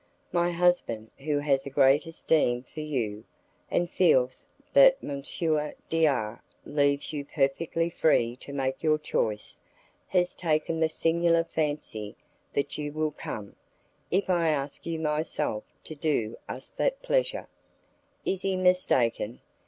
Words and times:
My 0.31 0.49
husband, 0.51 1.11
who 1.19 1.37
has 1.37 1.63
a 1.63 1.69
great 1.69 2.07
esteem 2.07 2.63
for 2.63 2.79
you, 2.79 3.23
and 3.69 3.87
feels 3.87 4.47
that 4.73 4.97
M. 5.03 5.21
D 5.89 6.07
R 6.07 6.41
leaves 6.65 7.13
you 7.13 7.23
perfectly 7.23 7.87
free 7.91 8.35
to 8.37 8.51
make 8.51 8.81
your 8.81 8.97
choice, 8.97 9.61
has 10.07 10.35
taken 10.35 10.79
the 10.79 10.89
singular 10.89 11.43
fancy 11.43 12.15
that 12.51 12.79
you 12.79 12.91
will 12.91 13.11
come, 13.11 13.55
if 14.09 14.27
I 14.27 14.49
ask 14.49 14.87
you 14.87 14.97
myself 14.97 15.65
to 15.83 15.93
do 15.93 16.35
us 16.49 16.71
that 16.71 17.03
pleasure. 17.03 17.47
Is 18.25 18.41
he 18.41 18.55
mistaken? 18.55 19.39